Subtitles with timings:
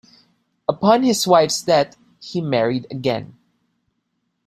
[0.67, 3.37] Upon his wife's death he married again.